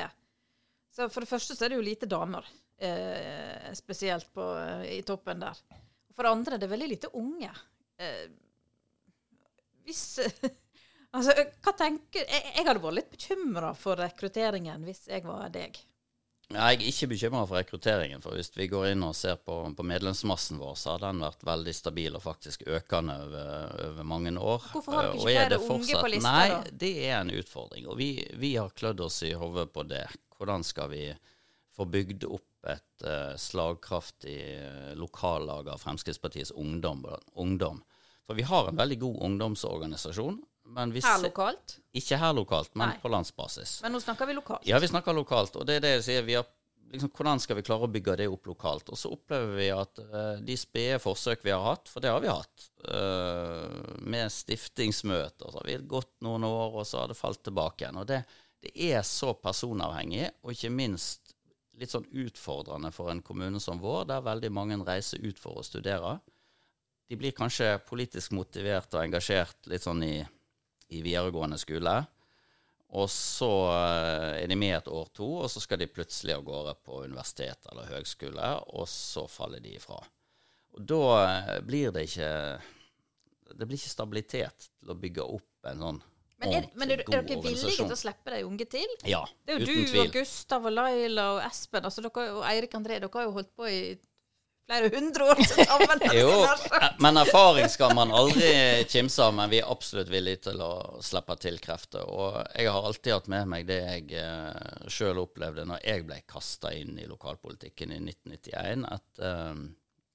[0.92, 5.02] så For det første så er det jo lite damer, eh, spesielt på, eh, i
[5.08, 5.56] toppen der.
[6.12, 7.52] For det andre er det veldig lite unge.
[7.98, 8.26] Eh,
[9.86, 10.20] hvis
[11.12, 15.76] Altså, hva tenker Jeg, jeg hadde vært litt bekymra for rekrutteringen hvis jeg var deg.
[16.52, 18.22] Jeg er ikke bekymra for rekrutteringen.
[18.24, 21.44] for Hvis vi går inn og ser på, på, medlemsmassen vår, så har den vært
[21.48, 24.66] veldig stabil og faktisk økende over, over mange år.
[24.74, 26.32] Hvorfor har dere ikke flere unge på lista?
[26.32, 26.74] Nei, da?
[26.84, 27.88] det er en utfordring.
[27.88, 30.04] Og vi, vi har klødd oss i hodet på det.
[30.42, 31.06] Hvordan skal vi
[31.72, 37.06] få bygd opp et uh, slagkraftig uh, lokallag av Fremskrittspartiets ungdom,
[37.38, 37.80] ungdom?
[38.26, 40.40] For vi har en veldig god ungdomsorganisasjon.
[41.04, 41.76] her lokalt?
[41.94, 42.98] Ikke her lokalt, men Nei.
[43.02, 43.80] på landsbasis.
[43.82, 44.66] Men nå snakker vi lokalt?
[44.66, 45.56] Ja, vi snakker lokalt.
[45.58, 46.26] Og det er det jeg sier.
[46.26, 46.48] vi har
[46.92, 48.90] Liksom, hvordan skal vi klare å bygge det opp lokalt?
[48.92, 52.20] Og så opplever vi at uh, de spede forsøk vi har hatt, for det har
[52.20, 57.16] vi hatt, uh, med stiftingsmøter, så har vi gått noen år, og så har det
[57.16, 58.00] falt tilbake igjen.
[58.02, 58.20] Og det,
[58.62, 61.34] det er så personavhengig, og ikke minst
[61.80, 65.66] litt sånn utfordrende for en kommune som vår, der veldig mange reiser ut for å
[65.66, 66.18] studere.
[67.10, 70.16] De blir kanskje politisk motivert og engasjert litt sånn i,
[70.94, 71.96] i videregående skole.
[72.92, 76.44] Og så eh, er de med et år to, og så skal de plutselig av
[76.44, 79.98] gårde på universitet eller høgskole, og så faller de ifra.
[80.76, 82.30] Og da eh, blir det ikke
[83.52, 85.98] Det blir ikke stabilitet til å bygge opp en sånn
[86.42, 88.96] men er, men er, er dere villige til å slippe de unge til?
[89.08, 89.66] Ja, uten tvil.
[89.66, 92.98] Det er jo du og Gustav og Laila og Espen altså dere, og Eirik André.
[92.98, 93.82] Dere har jo holdt på i
[94.66, 96.02] flere hundre år sammen.
[96.20, 96.30] jo,
[97.04, 98.52] men erfaring skal man aldri
[98.88, 99.34] kimse av.
[99.36, 100.72] Men vi er absolutt villige til å
[101.04, 102.06] slippe til krefter.
[102.06, 106.22] Og jeg har alltid hatt med meg det jeg eh, sjøl opplevde når jeg ble
[106.30, 108.88] kasta inn i lokalpolitikken i 1991.
[108.92, 109.70] At um,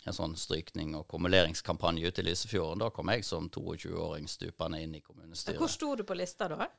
[0.08, 2.84] en sånn strykning- og kumuleringskampanje ute i Lysefjorden.
[2.86, 5.60] Da kom jeg som 22-åring stupende inn i kommunestyret.
[5.62, 6.70] Hvor sto du på lista da?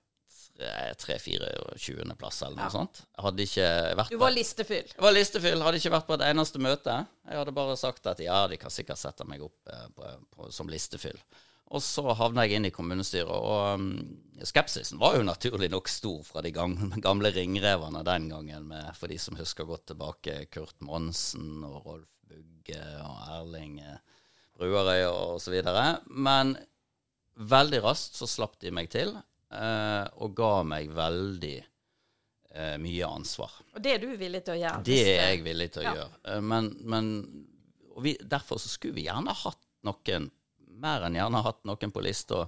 [0.58, 2.70] 3-24.-plass eller noe ja.
[2.72, 3.02] sånt.
[3.22, 4.88] Hadde ikke vært Du var listefyll?
[4.90, 6.96] Jeg var listefyll, hadde ikke vært på et eneste møte.
[7.28, 10.48] Jeg hadde bare sagt at ja, de kan sikkert sette meg opp eh, på, på,
[10.54, 11.18] som listefyll.
[11.68, 13.88] Og så havna jeg inn i kommunestyret, og um,
[14.40, 16.50] skepsisen var jo naturlig nok stor fra de
[17.06, 22.08] gamle ringrevene den gangen, med, for de som husker godt tilbake, Kurt Monsen og Rolf
[22.28, 23.98] Bugge og Erling eh,
[24.58, 25.04] Bruarøy
[25.52, 25.86] videre.
[26.10, 26.56] Men
[27.38, 29.14] veldig raskt så slapp de meg til,
[29.54, 33.60] eh, og ga meg veldig eh, mye ansvar.
[33.74, 34.82] Og det er du villig til å gjøre?
[34.86, 35.94] Det er jeg villig til å ja.
[36.00, 36.22] gjøre.
[36.32, 37.12] Eh, men, men
[38.02, 40.30] vi, derfor så skulle vi gjerne hatt noen,
[40.78, 42.44] mer enn gjerne hatt noen på lista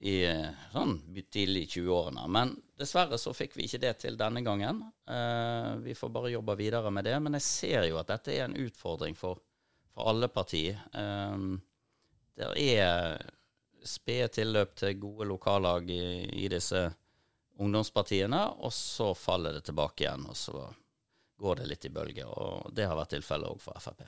[0.00, 0.24] i
[0.72, 0.94] sånn
[1.30, 2.24] tidlig i 20-årene.
[2.32, 4.80] Men dessverre så fikk vi ikke det til denne gangen.
[5.04, 7.18] Eh, vi får bare jobbe videre med det.
[7.20, 9.42] Men jeg ser jo at dette er en utfordring for,
[9.92, 10.80] for alle partier.
[10.96, 11.36] Eh,
[12.40, 13.20] det er
[13.84, 16.04] spede tilløp til gode lokallag i,
[16.44, 16.86] i, disse
[17.60, 20.24] ungdomspartiene, og så faller det tilbake igjen.
[20.32, 20.64] Og så
[21.40, 22.32] går det litt i bølger.
[22.32, 24.06] Og det har vært tilfellet òg for Frp.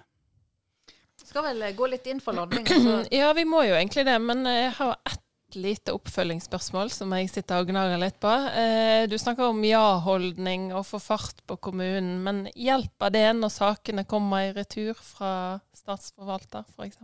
[1.22, 2.64] Skal vel gå litt inn for ladning?
[3.12, 4.16] Ja, vi må jo egentlig det.
[4.24, 5.21] Men jeg har ett
[5.56, 8.32] lite oppfølgingsspørsmål som jeg sitter og gnager litt på.
[8.52, 14.06] Eh, du snakker om ja-holdning og få fart på kommunen, men hjelper det når sakene
[14.08, 16.98] kommer i retur fra statsforvalter, f.eks.?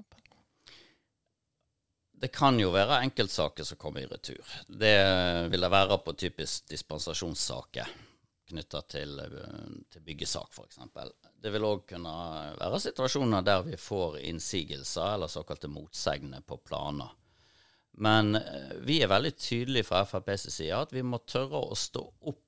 [2.18, 4.42] Det kan jo være enkeltsaker som kommer i retur.
[4.66, 4.96] Det
[5.52, 7.92] vil det være på typisk dispensasjonssaker
[8.48, 9.20] knytta til,
[9.92, 10.80] til byggesak, f.eks.
[11.38, 12.14] Det vil òg kunne
[12.58, 17.12] være situasjoner der vi får innsigelser eller såkalte motsegner på planer.
[17.98, 22.04] Men eh, vi er veldig tydelige fra FrPs side at vi må tørre å stå
[22.30, 22.44] opp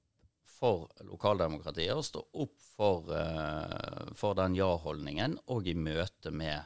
[0.60, 6.58] for lokaldemokratiet og stå opp for, uh, for den ja-holdningen, og i møte med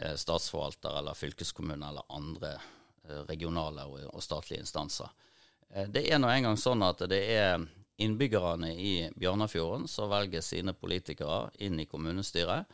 [0.00, 2.56] uh, statsforvalter eller fylkeskommune eller andre
[3.28, 5.10] regionale og, statlige instanser.
[5.92, 7.66] det er nå engang sånn at det er
[8.00, 12.64] innbyggerne i Bjørnafjorden som velger sine politikere inn i kommunestyret.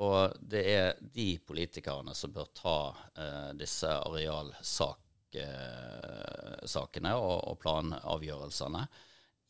[0.00, 2.78] Og det er de politikerne som bør ta
[3.14, 5.03] eh, disse arealsakene
[5.40, 8.86] eh, og, og planavgjørelsene.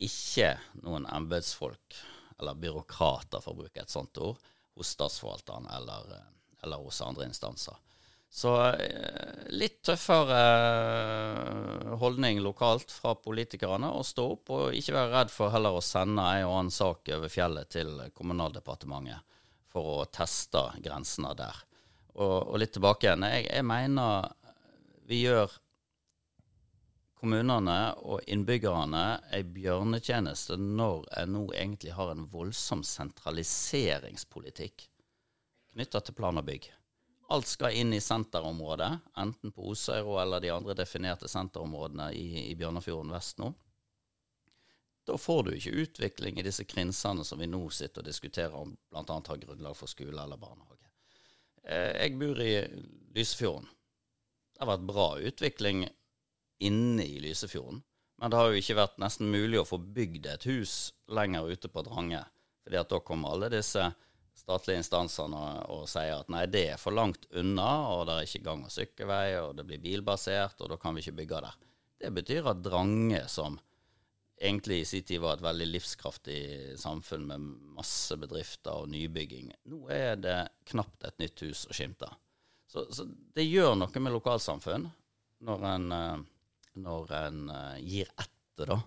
[0.04, 1.98] Ikke noen embetsfolk
[2.40, 4.40] eller byråkrater, for å bruke et sånt ord,
[4.74, 6.30] hos statsforvalteren eller, eh,
[6.66, 7.78] eller hos andre instanser.
[8.34, 10.38] Så eh, litt tøffere
[12.00, 16.24] holdning lokalt fra politikerne å stå opp, og ikke være redd for heller å sende
[16.24, 19.22] en og annen sak over fjellet til Kommunaldepartementet
[19.70, 21.62] for å teste grensene der.
[22.14, 23.26] Og, og litt tilbake igjen.
[23.26, 24.34] Jeg, jeg, mener
[25.06, 25.54] vi gjør
[27.24, 34.84] kommunene og innbyggerne en bjørnetjeneste når en nå egentlig har en voldsom sentraliseringspolitikk
[35.72, 36.68] knytta til plan og bygg.
[37.32, 42.54] Alt skal inn i senterområdet, enten på Osøyro eller de andre definerte senterområdene i, i
[42.60, 43.48] Bjørnafjorden vest nå.
[45.08, 48.76] Da får du ikke utvikling i disse krinsene som vi nå sitter og diskuterer om
[48.76, 49.04] bl.a.
[49.08, 50.92] har grunnlag for skole eller barnehage.
[51.64, 52.68] Eh, jeg bor i
[53.16, 53.64] Lysefjorden.
[54.52, 55.88] Det har vært bra utvikling
[56.58, 57.82] inne i Lysefjorden.
[58.20, 61.68] Men det har jo ikke vært nesten mulig å få bygd et hus lenger ute
[61.68, 62.24] på Drange.
[62.64, 63.82] fordi at da kommer alle disse
[64.34, 68.46] statlige instansene og, sier at nei, det er for langt unna, og det er ikke
[68.48, 71.60] gang- og sykkelvei, og det blir bilbasert, og da kan vi ikke bygge der.
[72.00, 73.58] Det betyr at Drange, som
[74.40, 76.40] egentlig i sin tid var et veldig livskraftig
[76.80, 80.38] samfunn med masse bedrifter og nybygging, nå er det
[80.72, 82.10] knapt et nytt hus å skimte.
[82.66, 84.88] Så, så det gjør noe med lokalsamfunn
[85.46, 86.24] når en, eh,
[86.80, 88.80] når en eh, gir etter, da.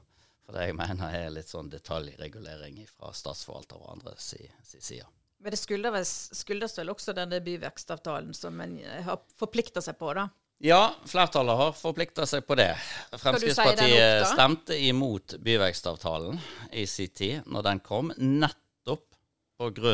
[0.47, 5.07] For det jeg mener er litt sånn detaljregulering fra statsforvalter og andre si, si side.
[5.43, 10.29] Men det skyldes vel også denne byvekstavtalen som en har forplikta seg på, da?
[10.63, 12.71] Ja, flertallet har forplikta seg på det.
[13.13, 16.39] Fremskrittspartiet si stemte imot byvekstavtalen
[16.73, 19.05] i sin tid, når den kom, nettopp
[19.57, 19.93] pga.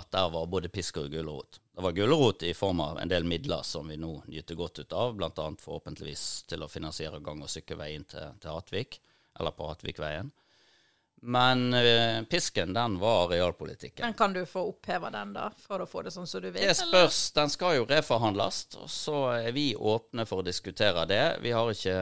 [0.00, 1.60] at der var både pisk og gulrot.
[1.76, 4.92] Det var gulrot i form av en del midler som vi nå nyter godt ut
[4.92, 5.50] av, bl.a.
[5.60, 8.96] forhåpentligvis til å finansiere gang- og sykkelveien til, til Hatvik,
[9.36, 10.30] eller på Hatvikveien.
[11.20, 14.06] Men uh, pisken, den var realpolitikken.
[14.06, 16.64] Men kan du få oppheva den, da, for å få det sånn som du vil?
[16.64, 17.20] Det spørs.
[17.36, 21.24] Den skal jo reforhandles, og så er vi åpne for å diskutere det.
[21.44, 22.00] Vi har ikke,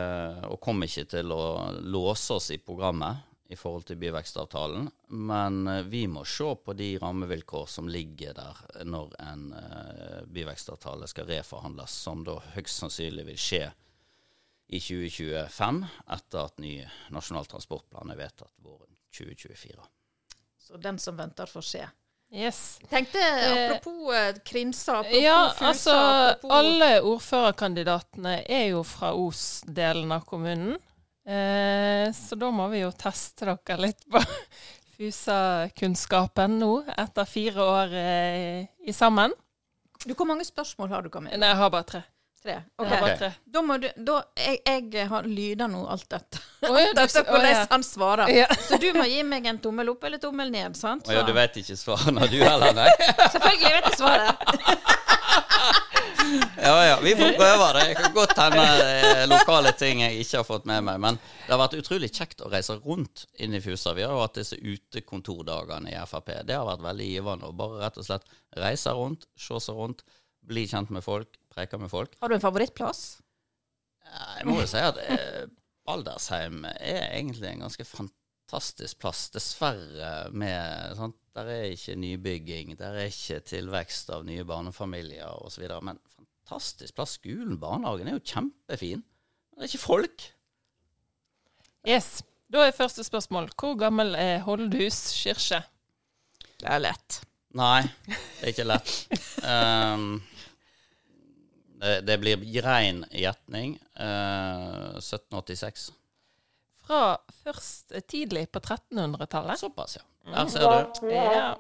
[0.55, 1.45] og kommer ikke til å
[1.83, 6.95] låse oss i programmet i forhold til byvekstavtalen, men uh, vi må se på de
[6.99, 13.41] rammevilkår som ligger der når en uh, byvekstavtale skal reforhandles, som da høyst sannsynlig vil
[13.41, 13.65] skje
[14.67, 15.83] i 2025,
[16.17, 16.79] etter at ny
[17.13, 19.85] nasjonal transportplan er vedtatt våren 2024.
[20.59, 21.85] Så den som venter, får se.
[22.35, 22.81] Yes.
[22.91, 29.13] Tenkte eh, apropos eh, Krinsa, apropos ja, Fusa altså, apropos Alle ordførerkandidatene er jo fra
[29.15, 30.79] Os-delen av kommunen.
[31.27, 34.21] Eh, så da må vi jo teste dere litt på
[34.95, 39.33] Fusa-kunnskapen nå, etter fire år eh, i sammen.
[40.05, 41.39] Du, Hvor mange spørsmål har du, Kamilla?
[41.41, 42.03] Nei, jeg har bare tre.
[42.45, 42.53] Tre.
[42.59, 42.89] Jeg Ok.
[42.93, 43.31] har bare tre.
[43.49, 44.59] Da må du da, jeg,
[44.93, 46.43] jeg har lyder nå alt dette.
[46.69, 47.65] Oh, ja, du- Dette er hvordan oh, ja.
[47.71, 48.29] han svarer.
[48.37, 48.47] Ja.
[48.69, 51.09] Så du må gi meg en tommel opp eller tommel ned, sant?
[51.09, 52.91] Å ja, du vet ikke svaret når du heller, nei?
[53.33, 54.45] Selvfølgelig vet jeg svaret.
[56.65, 57.81] Ja ja, vi får prøve det.
[57.91, 61.01] Jeg kan godt hende eh, lokale ting jeg ikke har fått med meg.
[61.03, 63.93] Men det har vært utrolig kjekt å reise rundt inn i Fusa.
[63.93, 66.31] Vi har jo hatt disse utekontordagene i Frp.
[66.49, 68.25] Det har vært veldig givende å bare rett og slett
[68.57, 70.01] reise rundt, se seg rundt,
[70.49, 72.17] bli kjent med folk, preke med folk.
[72.25, 73.05] Har du en favorittplass?
[74.39, 75.45] Jeg må jo si at eh,
[75.85, 79.27] Baldersheim er egentlig en ganske fantastisk plass.
[79.37, 81.21] Dessverre med sant?
[81.37, 85.69] Der er ikke nybygging, der er ikke tilvekst av nye barnefamilier osv.
[85.85, 85.99] Men
[86.45, 87.17] fantastisk plass.
[87.19, 89.03] Skolen, barnehagen er jo kjempefin.
[89.03, 90.31] Men det er ikke folk.
[91.89, 92.23] Yes.
[92.53, 93.51] Da er første spørsmål.
[93.59, 95.63] Hvor gammel er Holdhus kirke?
[96.61, 97.23] Det er lett.
[97.55, 98.93] Nei, det er ikke lett.
[99.43, 100.23] Um,
[101.83, 103.79] det, det blir rein gjetning.
[103.97, 105.91] Uh, 1786.
[106.85, 109.59] Fra først tidlig på 1300-tallet.
[109.61, 110.05] Såpass, ja.
[110.25, 110.61] Der ser
[111.01, 111.09] du.
[111.13, 111.55] Ja.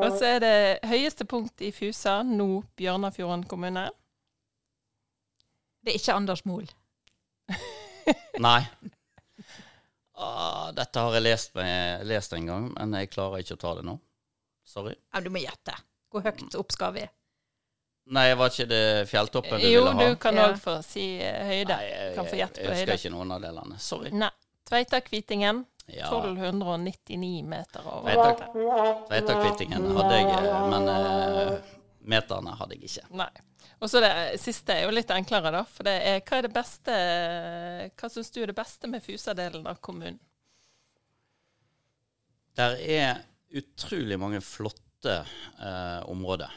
[0.00, 3.90] Og så er det høyeste punkt i Fusa, nå Bjørnafjorden kommune.
[5.84, 6.68] Det er ikke Anders Moel.
[8.46, 8.62] Nei.
[10.20, 13.74] Ah, dette har jeg lest, med, lest en gang, men jeg klarer ikke å ta
[13.78, 13.96] det nå.
[14.68, 14.94] Sorry.
[15.12, 15.76] Ja, du må gjette.
[16.12, 17.04] Hvor høyt opp skal vi?
[18.10, 20.02] Nei, var ikke det fjelltoppen du Jo, ville ha?
[20.02, 20.48] Jo, du kan Ja.
[20.50, 21.76] òg få si eh, høyde.
[21.76, 23.76] Nei, jeg, kan få gjette på jeg husker ikke noen av delene.
[23.78, 24.10] Sorry.
[24.10, 24.30] Nei.
[24.70, 25.66] Tveitakvitingen.
[25.90, 28.10] Ja, 1299 meter over.
[28.14, 31.70] Tveitakvitingen Tveitakvittingen hadde jeg, eh, men uh,
[32.12, 33.06] meterne hadde jeg ikke.
[33.18, 33.30] Nei.
[33.80, 35.62] Og så det siste er jo litt enklere, da.
[35.66, 36.96] For det er hva er det beste
[37.94, 40.18] Hva syns du er det beste med Fusa-delen av kommunen?
[42.58, 43.22] Der er
[43.54, 46.50] utrolig mange flotte eh, områder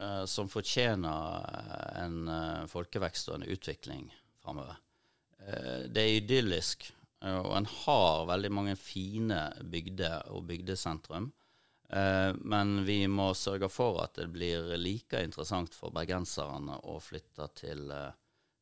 [0.00, 4.06] eh, som fortjener eh, en uh, folkevekst og en utvikling
[4.42, 4.76] framover.
[5.88, 6.82] Det er idyllisk,
[7.22, 9.38] og en har veldig mange fine
[9.70, 11.28] bygder og bygdesentrum.
[12.52, 17.86] Men vi må sørge for at det blir like interessant for bergenserne å flytte til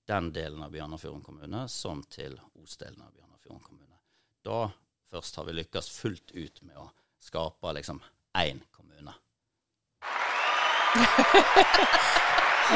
[0.06, 3.98] den delen av Bjørnafjorden kommune som til Os-delen av Bjørnafjorden kommune.
[4.44, 4.68] Da
[5.10, 8.04] først har vi lykkes fullt ut med å skape liksom
[8.38, 9.16] én kommune.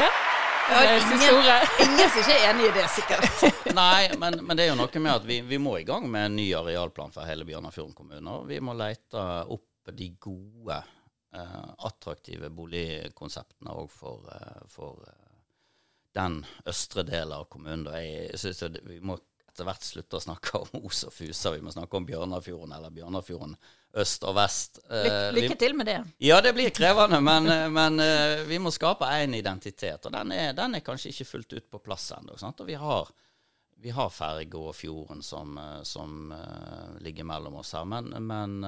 [0.00, 0.10] Ja.
[0.70, 1.46] Det er ingen,
[1.82, 3.24] ingen som ikke er enig i det, sikkert.
[3.80, 6.28] Nei, men, men, det er jo noe med at vi, vi, må i gang med
[6.28, 8.36] en ny arealplan for hele Bjørnafjorden kommune.
[8.36, 10.76] Og vi må lete opp de gode,
[11.34, 15.34] eh, attraktive boligkonseptene òg for, eh, for eh,
[16.14, 17.90] den østre delen av kommunen.
[17.90, 19.18] Jeg synes Vi må
[19.60, 21.52] etter hvert slutte å snakke om Os og Fusa.
[21.52, 23.56] Vi må snakke om Bjørnafjorden eller Bjørnafjorden
[24.00, 24.80] øst og vest.
[24.86, 25.98] Lykke, eh, lykke til med det.
[26.24, 30.06] Ja, det blir krevende, men, eh, men eh, vi må skape én identitet.
[30.06, 32.38] Og den er, den er, kanskje ikke fullt ut på plass ennå.
[32.40, 33.12] Og vi har,
[33.76, 36.32] vi har ferga og fjorden som, som
[37.04, 37.84] ligger mellom oss her.
[37.84, 38.60] Men, men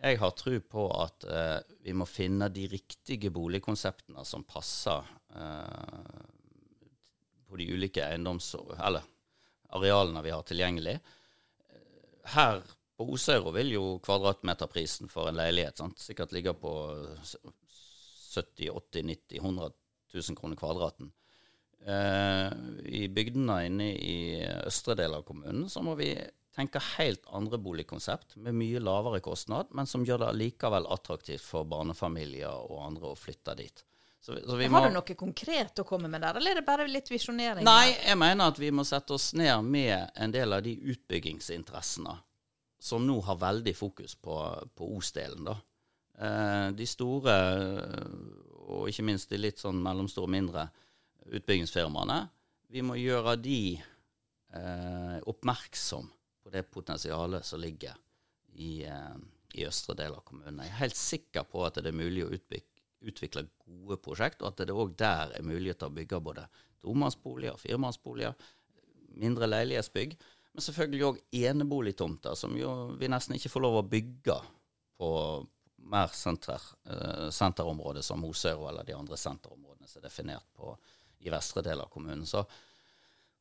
[0.00, 5.04] jeg har tro på at uh, vi må finne de riktige boligkonseptene som passer
[7.50, 8.54] på de ulike eiendoms...
[8.78, 9.04] Eller
[9.76, 10.96] arealene vi har tilgjengelig.
[12.34, 12.62] Her
[13.00, 16.02] på Osøyro vil jo kvadratmeterprisen for en leilighet sant?
[16.02, 16.72] sikkert ligge på
[18.34, 19.70] 70 80 90 100
[20.14, 21.12] 000 kroner kvadraten.
[21.86, 22.50] Eh,
[22.84, 24.18] I bygdene inne i
[24.66, 26.12] østre del av kommunen så må vi
[26.56, 31.68] tenke helt andre boligkonsept med mye lavere kostnad, men som gjør det likevel attraktivt for
[31.68, 33.84] barnefamilier og andre å flytte dit.
[34.20, 34.82] Så, så har må...
[34.84, 37.64] du noe konkret å komme med der, eller er det bare litt visjonering?
[37.64, 42.18] Nei, jeg mener at vi må sette oss ned med en del av de utbyggingsinteressene
[42.80, 44.36] som nå har veldig fokus på,
[44.76, 45.48] på Os-delen.
[45.48, 45.56] da.
[46.20, 47.34] Eh, de store,
[48.68, 50.66] og ikke minst de litt sånn mellomstore og mindre
[51.30, 52.20] utbyggingsfirmaene,
[52.70, 56.08] vi må gjøre de eh, oppmerksom
[56.44, 57.96] på det potensialet som ligger
[58.52, 59.16] i, eh,
[59.56, 60.60] i østre del av kommunen.
[60.64, 62.69] Jeg er helt sikker på at det er mulig å utbygge
[63.00, 66.46] utvikle gode prosjekt, og at det òg der er til å bygge både
[66.80, 68.34] tomannsboliger, firmannsboliger,
[69.20, 70.16] mindre leilighetsbygg,
[70.52, 74.36] men selvfølgelig òg eneboligtomter, som jo vi nesten ikke får lov å bygge
[75.00, 75.10] på
[75.90, 80.74] mer senter, uh, senterområder som Mosøro eller de andre senterområdene som er definert på
[81.24, 82.26] i vestre del av kommunen.
[82.26, 82.42] Så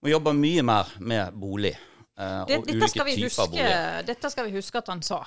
[0.03, 1.73] vi jobber mye mer med bolig.
[2.19, 3.67] Uh, det, og ulike typer huske, bolig.
[4.07, 5.19] Dette skal vi huske at han sa.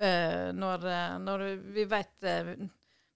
[0.00, 0.88] Uh, når,
[1.22, 2.30] når, vi vet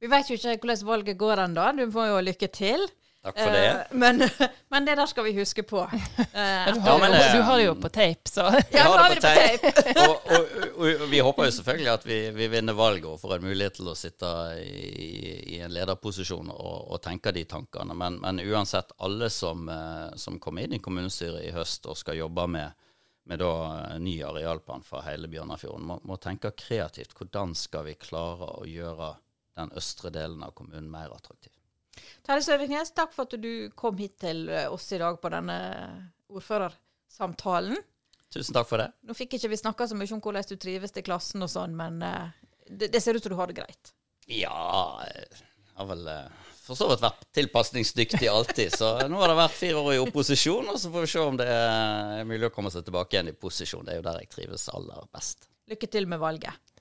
[0.00, 1.68] vi vet jo ikke hvordan valget går ennå.
[1.78, 2.88] Du får jo lykke til.
[3.24, 3.70] Takk for det.
[3.70, 4.22] Uh, men,
[4.72, 5.80] men, det der skal vi huske på.
[5.80, 5.88] Uh,
[6.24, 9.24] du, har, ja, du, har, det jo på tape, så Ja, nå har vi det
[9.24, 9.72] på tape.
[10.04, 10.46] og, og,
[10.78, 13.80] og, og, vi håper jo selvfølgelig at vi, vi, vinner valget og får en mulighet
[13.80, 14.32] til å sitte
[14.62, 15.10] i,
[15.56, 17.96] i en lederposisjon og, tenke de tankene.
[17.98, 22.20] Men, men uansett, alle som, uh, som kommer inn i kommunestyret i høst og skal
[22.22, 22.90] jobbe med,
[23.28, 23.52] med da,
[23.98, 27.18] ny arealplan for hele Bjørnafjorden, må, må tenke kreativt.
[27.18, 29.16] Hvordan skal vi klare å gjøre
[29.58, 31.52] den østre delen av kommunen mer attraktiv.
[32.26, 35.58] Terje Søviknes, takk for at du kom hit til eh, oss i dag på denne
[36.30, 37.78] ordførersamtalen.
[38.34, 38.90] Tusen takk for det.
[39.08, 41.74] Nå fikk ikke vi snakka så mye om hvordan du trives til klassen og sånn,
[41.76, 42.28] men uh,
[42.68, 43.94] det, det, ser ut som du har det greit.
[44.28, 45.40] Ja, jeg
[45.78, 46.04] har vel
[46.68, 48.74] for så vidt vært tilpasningsdyktig alltid.
[48.76, 51.38] Så nå har det vært fire år i opposisjon, og så får vi se om
[51.40, 53.86] det er mulig å komme seg tilbake igjen i posisjon.
[53.86, 55.48] Det er jo der jeg trives aller best.
[55.72, 56.76] Lykke til med valget.